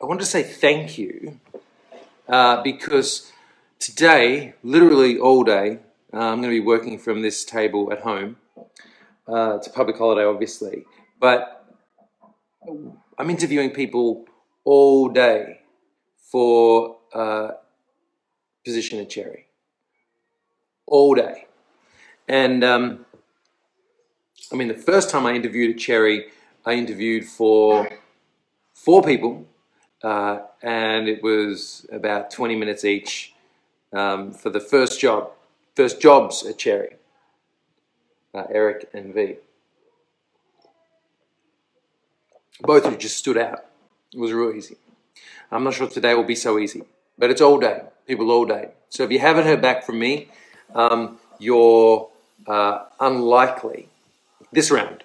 [0.00, 1.40] I want to say thank you
[2.28, 3.32] uh, because
[3.80, 5.80] today, literally all day,
[6.14, 8.36] uh, I'm going to be working from this table at home.
[9.26, 10.84] Uh, it's a public holiday, obviously,
[11.18, 11.66] but
[13.18, 14.26] I'm interviewing people
[14.62, 15.62] all day
[16.16, 17.50] for uh,
[18.64, 19.46] position at Cherry.
[20.86, 21.48] All day.
[22.28, 23.04] And um,
[24.52, 26.26] I mean, the first time I interviewed at Cherry,
[26.64, 27.88] I interviewed for
[28.72, 29.48] four people,
[30.02, 33.34] uh, and it was about 20 minutes each
[33.92, 35.30] um, for the first job,
[35.74, 36.96] first jobs at Cherry,
[38.34, 39.36] uh, Eric and V.
[42.60, 43.64] Both of you just stood out.
[44.12, 44.76] It was real easy.
[45.50, 46.82] I'm not sure today will be so easy,
[47.16, 48.70] but it's all day, people all day.
[48.90, 50.28] So if you haven't heard back from me,
[50.74, 52.08] um, you're
[52.46, 53.88] uh, unlikely
[54.52, 55.04] this round.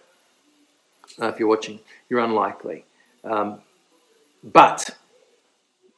[1.22, 1.80] Uh, if you're watching,
[2.10, 2.86] you're unlikely.
[3.24, 3.62] Um,
[4.44, 4.90] but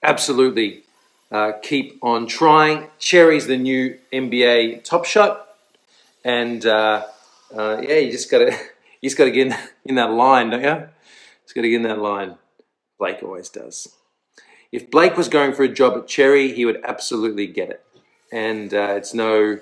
[0.04, 0.84] absolutely
[1.31, 2.88] uh, keep on trying.
[3.00, 5.47] Cherry's the new NBA top shot,
[6.23, 7.06] and uh,
[7.56, 8.52] uh, yeah, you just got to
[9.02, 10.88] you just got to get in, in that line, don't you?
[11.44, 12.36] Just got to get in that line.
[12.97, 13.89] Blake always does.
[14.72, 17.86] If Blake was going for a job at Cherry, he would absolutely get it,
[18.31, 19.59] and uh, it's no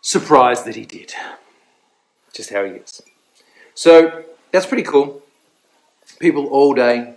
[0.00, 1.12] surprise that he did.
[2.32, 3.02] Just how he is.
[3.74, 5.22] So that's pretty cool.
[6.18, 7.14] People all day,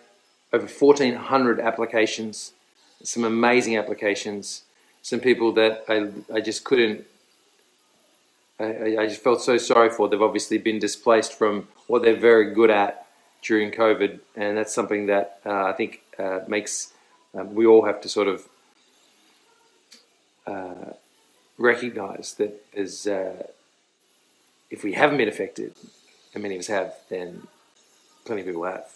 [0.53, 2.53] over 1,400 applications,
[3.01, 4.63] some amazing applications,
[5.01, 7.05] some people that I, I just couldn't,
[8.59, 10.07] I, I just felt so sorry for.
[10.07, 13.07] They've obviously been displaced from what they're very good at
[13.41, 16.93] during COVID, and that's something that uh, I think uh, makes
[17.35, 18.47] um, we all have to sort of
[20.45, 20.93] uh,
[21.57, 23.47] recognize that there's, uh,
[24.69, 25.73] if we haven't been affected,
[26.33, 27.47] and many of us have, then
[28.25, 28.87] plenty of people have.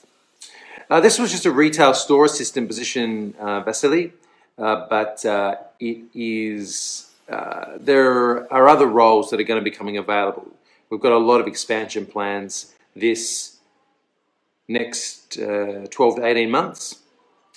[0.89, 4.13] Uh, this was just a retail store assistant position, uh, Vasily,
[4.57, 9.75] uh, but uh, it is, uh, there are other roles that are going to be
[9.75, 10.47] coming available.
[10.89, 13.57] We've got a lot of expansion plans this
[14.69, 16.99] next uh, 12 to 18 months.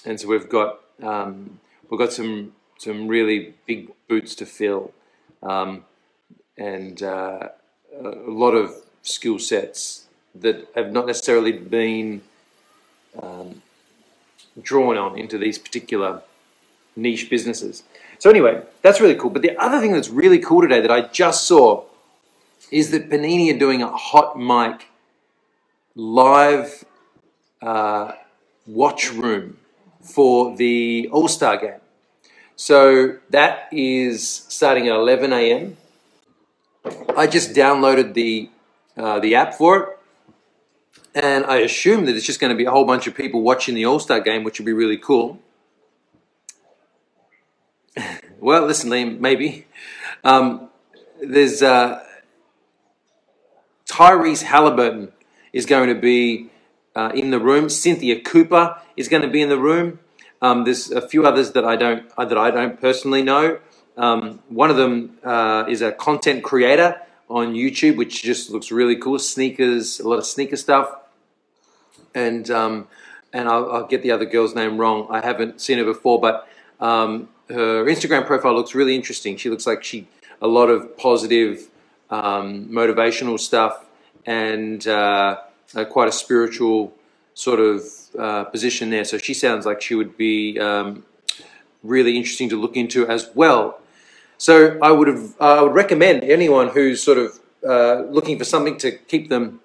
[0.05, 4.93] And so we've got, um, we've got some, some really big boots to fill
[5.41, 5.85] um,
[6.59, 7.53] and a
[8.27, 12.23] lot of skill sets that have not necessarily been
[13.21, 13.63] um,
[14.61, 16.23] drawn on into these particular
[16.97, 17.83] niche businesses.
[18.19, 19.31] So anyway, that's really cool.
[19.31, 21.85] But the other thing that's really cool today that I just saw
[22.71, 24.89] is that Panini are doing a hot mic
[25.95, 26.85] live
[27.63, 28.13] uh,
[28.67, 29.59] watch room
[30.03, 31.81] for the All Star game.
[32.57, 35.77] So that is starting at 11 a.m.
[37.17, 38.51] I just downloaded the
[38.97, 39.99] uh, the app for it.
[41.15, 43.75] And I assume that it's just going to be a whole bunch of people watching
[43.75, 45.41] the All Star game, which would be really cool.
[48.41, 49.67] well, listen, Liam, maybe.
[50.23, 50.69] Um,
[51.21, 52.05] there's uh,
[53.87, 55.13] Tyrese Halliburton
[55.53, 56.51] is going to be
[56.95, 57.69] uh, in the room.
[57.69, 59.99] Cynthia Cooper is going to be in the room.
[60.41, 63.59] Um, there's a few others that I don't uh, that I don't personally know.
[63.97, 68.97] Um, one of them uh, is a content creator on YouTube, which just looks really
[68.97, 69.19] cool.
[69.19, 70.93] Sneakers, a lot of sneaker stuff,
[72.15, 72.89] and um,
[73.33, 75.07] and I'll, I'll, get the other girl's name wrong.
[75.09, 76.49] I haven't seen her before, but
[76.81, 79.37] um, her Instagram profile looks really interesting.
[79.37, 80.09] She looks like she
[80.43, 81.69] a lot of positive,
[82.11, 83.87] um, motivational stuff,
[84.27, 85.39] and uh,
[85.91, 86.93] quite a spiritual
[87.35, 87.83] sort of
[88.19, 89.05] uh, position there.
[89.05, 91.05] So she sounds like she would be um,
[91.85, 93.81] really interesting to look into as well.
[94.41, 98.45] So I would have, uh, I would recommend anyone who's sort of uh, looking for
[98.47, 99.61] something to keep them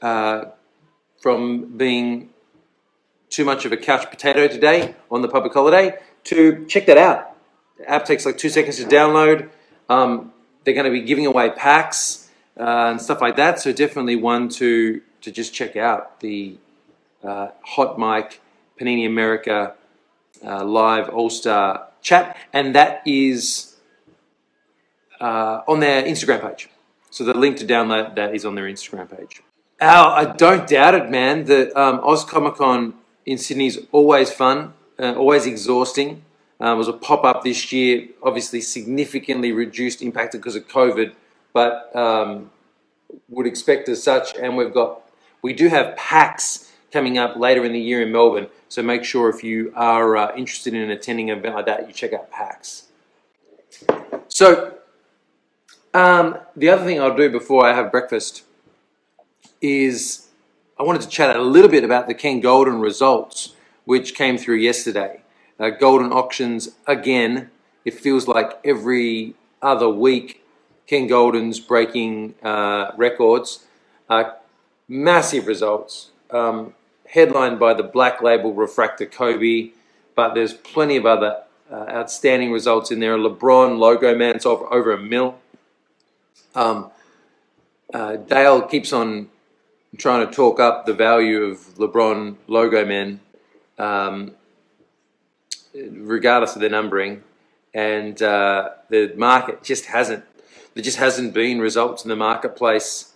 [0.00, 0.46] uh,
[1.20, 2.30] from being
[3.28, 7.36] too much of a couch potato today on the public holiday to check that out.
[7.76, 9.50] The app takes like two seconds to download.
[9.86, 10.32] Um,
[10.64, 13.60] they're going to be giving away packs uh, and stuff like that.
[13.60, 16.56] So definitely one to to just check out the
[17.22, 18.40] uh, Hot Mic
[18.80, 19.74] Panini America
[20.42, 23.76] uh, live All Star chat, and that is
[25.20, 26.68] uh, on their Instagram page.
[27.10, 29.42] So the link to download that is on their Instagram page.
[29.80, 31.44] Al, I don't doubt it, man.
[31.44, 32.94] The um, Oz Comic Con
[33.26, 36.22] in Sydney is always fun, uh, always exhausting.
[36.60, 41.12] Um, it was a pop up this year, obviously significantly reduced, impacted because of COVID,
[41.52, 42.50] but um,
[43.28, 44.36] would expect as such.
[44.36, 45.02] And we've got,
[45.42, 48.48] we do have PAX coming up later in the year in Melbourne.
[48.68, 51.92] So make sure if you are uh, interested in attending an event like that, you
[51.92, 52.88] check out PAX.
[54.28, 54.78] So
[55.94, 58.44] um, the other thing I'll do before I have breakfast
[59.60, 60.28] is
[60.78, 63.54] I wanted to chat a little bit about the Ken Goldin results,
[63.84, 65.22] which came through yesterday.
[65.58, 67.50] Uh, Goldin auctions again.
[67.84, 70.42] It feels like every other week,
[70.86, 73.66] Ken Goldin's breaking uh, records.
[74.08, 74.32] Uh,
[74.88, 76.74] massive results, um,
[77.12, 79.70] headlined by the Black Label Refractor Kobe,
[80.14, 83.18] but there's plenty of other uh, outstanding results in there.
[83.18, 85.38] LeBron logo man, it's over, over a mil.
[86.54, 86.90] Um,
[87.92, 89.28] uh, Dale keeps on
[89.98, 93.20] trying to talk up the value of LeBron logo men,
[93.78, 94.32] um,
[95.74, 97.22] regardless of their numbering,
[97.74, 100.24] and uh, the market just hasn't.
[100.72, 103.12] There just hasn't been results in the marketplace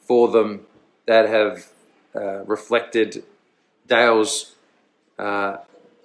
[0.00, 0.66] for them
[1.06, 1.70] that have
[2.16, 3.22] uh, reflected
[3.86, 4.54] Dale's
[5.18, 5.58] uh,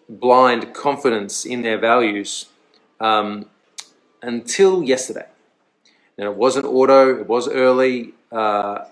[0.07, 2.47] blind confidence in their values
[2.99, 3.45] um,
[4.21, 5.27] until yesterday.
[6.17, 8.13] And it wasn't auto, it was early.
[8.31, 8.85] Uh,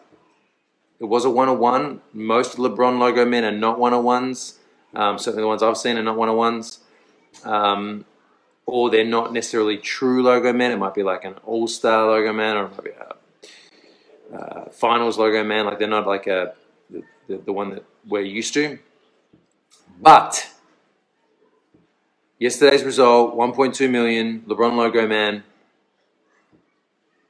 [1.00, 2.02] it was a 101.
[2.14, 4.56] Most LeBron logo men are not 101s.
[4.94, 6.80] Um, certainly the ones I've seen are not 101s.
[7.46, 8.06] Um,
[8.66, 10.72] or they're not necessarily true logo men.
[10.72, 13.16] It might be like an all star logo man, or it might be a
[14.36, 15.66] uh, finals logo man.
[15.66, 16.54] Like they're not like a
[17.30, 18.80] the, the, one that we're used to.
[20.02, 20.52] But
[22.40, 25.44] yesterday's result 1.2 million, LeBron logo man,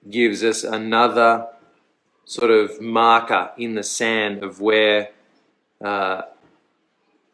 [0.10, 1.48] gives us another
[2.26, 5.10] sort of marker in the sand of where
[5.84, 6.22] uh,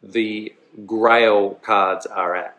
[0.02, 0.52] the
[0.84, 2.58] Grail cards are at.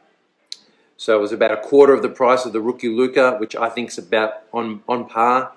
[0.96, 3.70] So it was about a quarter of the price of the rookie Luka, which I
[3.70, 5.52] think is about on, on par.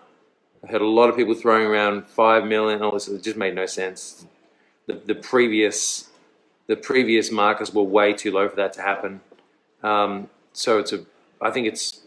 [0.62, 2.82] I heard a lot of people throwing around five million.
[2.82, 4.26] All this it just made no sense.
[4.86, 6.08] The, the previous
[6.66, 9.20] the previous markers were way too low for that to happen.
[9.82, 11.04] Um, so it's a
[11.40, 12.00] I think it's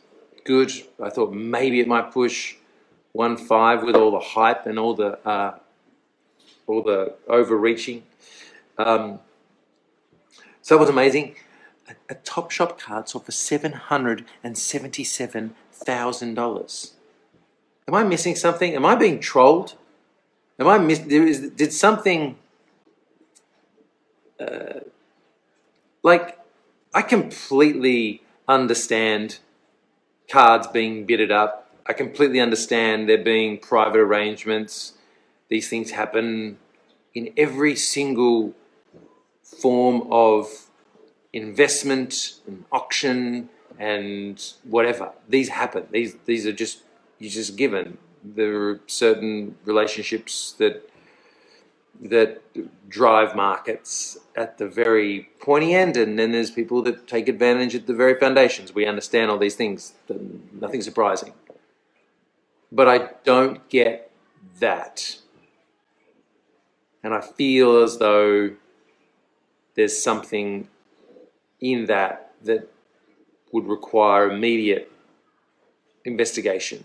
[0.43, 0.71] good.
[1.01, 2.55] I thought maybe it might push
[3.13, 5.57] one five with all the hype and all the uh,
[6.67, 8.03] all the overreaching.
[8.77, 9.19] Um,
[10.61, 11.35] so it was amazing.
[11.87, 16.93] A, a Top Shot card sold for seven hundred and seventy-seven thousand dollars.
[17.87, 18.73] Am I missing something?
[18.75, 19.75] Am I being trolled?
[20.59, 20.99] Am I miss?
[20.99, 22.37] There is, did something?
[24.43, 24.79] Uh,
[26.01, 26.39] like,
[26.93, 29.39] I completely understand
[30.27, 34.93] cards being bidded up I completely understand there being private arrangements.
[35.49, 36.57] These things happen
[37.13, 38.53] in every single
[39.43, 40.69] form of
[41.33, 45.11] investment and auction and whatever.
[45.27, 45.87] These happen.
[45.91, 46.83] These these are just
[47.19, 47.97] you just given.
[48.23, 50.89] There are certain relationships that
[52.01, 52.41] that
[52.89, 57.87] drive markets at the very pointy end, and then there's people that take advantage at
[57.87, 58.73] the very foundations.
[58.73, 59.93] We understand all these things.
[60.51, 61.33] Nothing surprising
[62.73, 64.11] but I don't get
[64.59, 65.17] that.
[67.03, 68.55] And I feel as though
[69.75, 70.67] there's something
[71.61, 72.67] in that that
[73.51, 74.91] would require immediate
[76.03, 76.83] investigation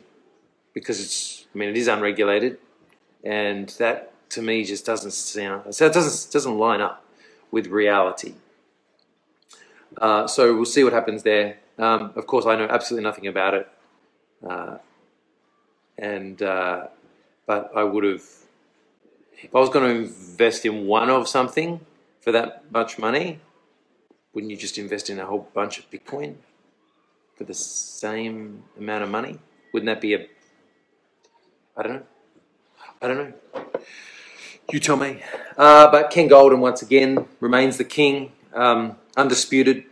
[0.74, 2.58] because it's, I mean, it is unregulated,
[3.24, 7.04] and that to me just doesn't sound, so it doesn't, doesn't line up
[7.50, 8.34] with reality.
[9.96, 11.58] Uh, so we'll see what happens there.
[11.78, 13.68] Um, of course, I know absolutely nothing about it.
[14.46, 14.78] Uh,
[15.96, 16.86] and uh,
[17.46, 18.22] but I would have
[19.40, 21.80] if I was going to invest in one of something
[22.20, 23.40] for that much money,
[24.32, 26.34] wouldn't you just invest in a whole bunch of Bitcoin
[27.36, 29.38] for the same amount of money?
[29.72, 30.26] Wouldn't that be a
[31.76, 32.02] I don't know.
[33.00, 33.62] I don't know.
[34.70, 35.22] You tell me.
[35.56, 39.84] Uh, but Ken Goldin, once again remains the king, um, undisputed.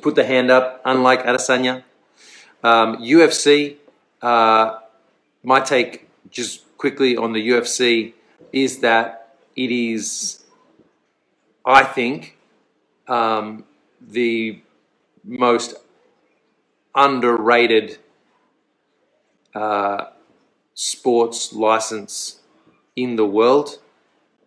[0.00, 1.82] Put the hand up, unlike Adesanya.
[2.62, 3.78] Um, UFC.
[4.22, 4.78] Uh,
[5.42, 8.12] my take just quickly on the UFC
[8.52, 10.44] is that it is,
[11.64, 12.38] I think,
[13.08, 13.64] um,
[14.00, 14.60] the
[15.24, 15.74] most
[16.94, 17.98] underrated
[19.52, 20.10] uh,
[20.74, 22.38] sports license
[22.94, 23.80] in the world.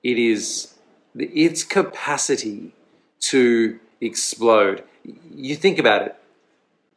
[0.04, 0.74] It is
[1.16, 2.74] its capacity
[3.22, 4.84] to explode.
[5.34, 6.16] You think about it,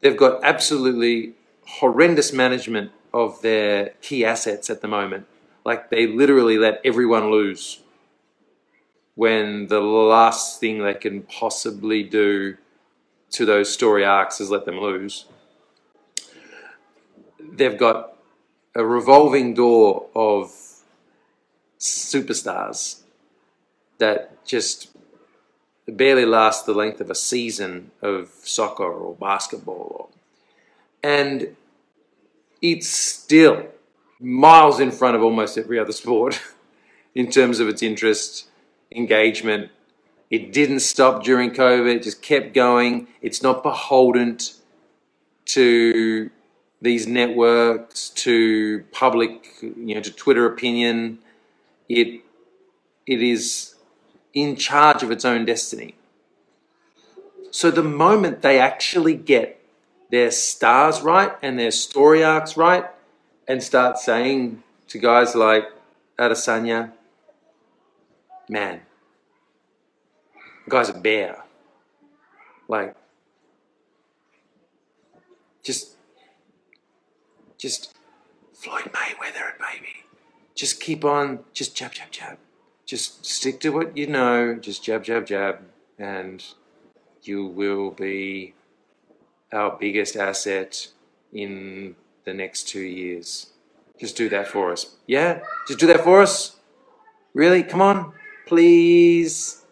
[0.01, 1.35] they've got absolutely
[1.67, 5.27] horrendous management of their key assets at the moment.
[5.65, 7.81] Like they literally let everyone lose
[9.15, 12.57] when the last thing they can possibly do
[13.31, 15.27] to those story arcs is let them lose.
[17.41, 18.17] They've got
[18.75, 20.62] a revolving door of
[21.83, 23.01] superstars
[23.99, 24.91] that just
[25.87, 30.11] barely last the length of a season of soccer or basketball.
[31.03, 31.57] And
[32.61, 33.67] it's still
[34.21, 36.41] miles in front of almost every other sport.
[37.15, 38.49] in terms of its interest,
[38.95, 39.71] engagement.
[40.31, 43.09] It didn't stop during COVID, it just kept going.
[43.21, 44.39] It's not beholden
[45.47, 46.31] to
[46.81, 51.19] these networks, to public, you know, to Twitter opinion.
[51.89, 52.23] It,
[53.07, 53.75] it is
[54.35, 55.95] in charge of its own destiny.
[57.51, 59.61] So the moment they actually get
[60.11, 62.87] their stars right and their story arcs right
[63.47, 65.65] and start saying to guys like
[66.19, 66.93] Adesanya,
[68.49, 68.81] man,
[70.69, 71.43] guy's a bear.
[72.69, 72.95] Like,
[75.63, 75.97] just,
[77.59, 77.95] just
[78.55, 80.05] Floyd Mayweather it, baby.
[80.55, 82.39] Just keep on, just jab, jab, jab.
[82.85, 85.61] Just stick to what you know, just jab, jab, jab,
[85.99, 86.45] and
[87.23, 88.55] you will be
[89.53, 90.89] our biggest asset
[91.33, 91.95] in
[92.25, 93.53] the next two years.
[93.99, 94.97] Just do that for us.
[95.07, 95.41] Yeah?
[95.69, 96.57] Just do that for us?
[97.35, 97.63] Really?
[97.63, 98.13] Come on.
[98.47, 99.65] Please.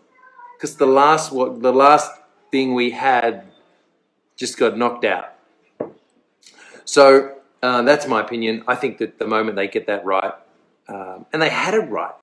[0.56, 2.10] Because the last what the last
[2.50, 3.44] thing we had
[4.36, 5.34] just got knocked out.
[6.84, 8.64] So uh, that's my opinion.
[8.66, 10.34] I think that the moment they get that right,
[10.90, 12.14] um, and they had it right,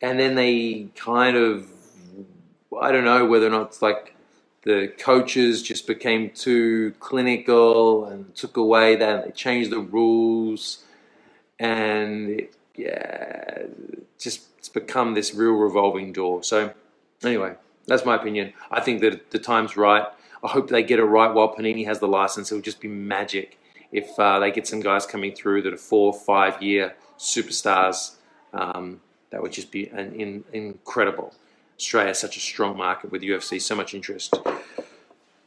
[0.00, 1.66] and then they kind of,
[2.80, 4.14] I don't know whether or not it's like
[4.62, 9.24] the coaches just became too clinical and took away that.
[9.24, 10.84] They changed the rules,
[11.58, 13.64] and it, yeah,
[14.18, 16.44] just it's become this real revolving door.
[16.44, 16.72] So,
[17.24, 17.54] anyway,
[17.86, 18.52] that's my opinion.
[18.70, 20.06] I think that the time's right.
[20.44, 22.52] I hope they get it right while Panini has the license.
[22.52, 23.58] It would just be magic
[23.92, 28.16] if uh, they get some guys coming through that are four, five year superstars.
[28.52, 29.00] Um,
[29.30, 31.34] that would just be an, in, incredible.
[31.78, 34.34] Australia such a strong market with UFC, so much interest.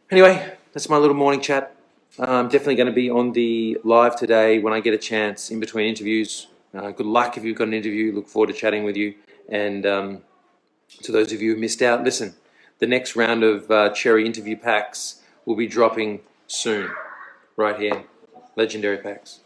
[0.09, 1.75] Anyway, that's my little morning chat.
[2.17, 5.59] I'm definitely going to be on the live today when I get a chance in
[5.59, 6.47] between interviews.
[6.73, 8.13] Uh, good luck if you've got an interview.
[8.13, 9.15] Look forward to chatting with you.
[9.49, 10.21] And um,
[11.03, 12.35] to those of you who missed out, listen,
[12.79, 16.89] the next round of uh, Cherry interview packs will be dropping soon,
[17.55, 18.03] right here.
[18.55, 19.41] Legendary packs.